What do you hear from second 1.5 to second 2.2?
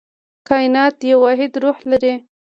روح لري.